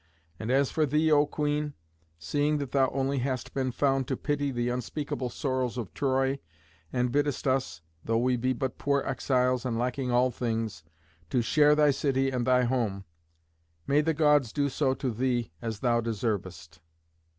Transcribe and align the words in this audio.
And 0.39 0.49
as 0.49 0.71
for 0.71 0.87
thee, 0.87 1.11
O 1.11 1.27
Queen, 1.27 1.75
seeing 2.17 2.57
that 2.57 2.71
thou 2.71 2.89
only 2.89 3.19
hast 3.19 3.53
been 3.53 3.71
found 3.71 4.07
to 4.07 4.17
pity 4.17 4.49
the 4.49 4.67
unspeakable 4.69 5.29
sorrows 5.29 5.77
of 5.77 5.93
Troy, 5.93 6.39
and 6.91 7.11
biddest 7.11 7.45
us, 7.47 7.81
though 8.03 8.17
we 8.17 8.35
be 8.35 8.51
but 8.51 8.79
poor 8.79 9.03
exiles 9.05 9.63
and 9.63 9.77
lacking 9.77 10.09
all 10.11 10.31
things, 10.31 10.83
to 11.29 11.43
share 11.43 11.75
thy 11.75 11.91
city 11.91 12.31
and 12.31 12.47
thy 12.47 12.63
home, 12.63 13.05
may 13.85 14.01
the 14.01 14.15
Gods 14.15 14.51
do 14.51 14.69
so 14.69 14.95
to 14.95 15.11
thee 15.11 15.51
as 15.61 15.81
thou 15.81 16.01
deservest. 16.01 16.79